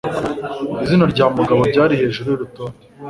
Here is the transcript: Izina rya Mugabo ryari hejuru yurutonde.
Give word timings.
Izina 0.83 1.05
rya 1.13 1.25
Mugabo 1.37 1.61
ryari 1.71 1.93
hejuru 2.01 2.27
yurutonde. 2.29 2.83